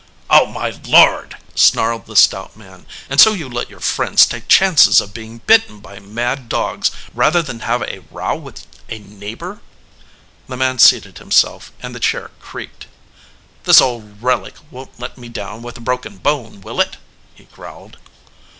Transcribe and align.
"Oh, 0.31 0.47
my 0.47 0.71
Lord!" 0.87 1.37
snarled 1.53 2.07
the 2.07 2.15
stout 2.15 2.57
man. 2.57 2.87
"And 3.07 3.21
so 3.21 3.33
you 3.33 3.47
let 3.47 3.69
your 3.69 3.79
friends 3.79 4.25
take 4.25 4.47
chances 4.47 4.99
of 4.99 5.13
being 5.13 5.41
bitten 5.45 5.79
by 5.79 5.99
mad 5.99 6.49
dogs 6.49 6.89
rather 7.13 7.43
than 7.43 7.59
have 7.59 7.83
a 7.83 8.01
row 8.09 8.35
with 8.35 8.65
a 8.89 8.97
neigh 8.97 9.35
bor!" 9.35 9.61
The 10.47 10.57
man 10.57 10.79
seated 10.79 11.19
himself 11.19 11.71
and 11.83 11.93
the 11.93 11.99
chair 11.99 12.31
creaked. 12.39 12.87
"This 13.65 13.79
old 13.79 14.23
relic 14.23 14.55
won 14.71 14.87
t 14.87 14.93
let 14.97 15.19
me 15.19 15.29
down 15.29 15.61
with 15.61 15.77
a 15.77 15.81
broken 15.81 16.17
bone, 16.17 16.61
will 16.61 16.81
it?" 16.81 16.97
he 17.35 17.43
growled. 17.43 17.97